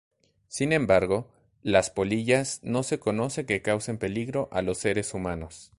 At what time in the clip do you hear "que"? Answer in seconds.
3.45-3.61